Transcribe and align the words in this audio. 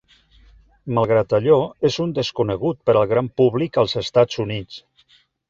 Malgrat 0.97 1.35
allò, 1.39 1.57
és 1.89 1.97
un 2.05 2.15
desconegut 2.21 2.81
per 2.89 2.95
al 3.03 3.07
gran 3.13 3.31
públic 3.43 3.79
als 3.83 3.95
Estats 4.03 4.43
Units. 4.49 4.83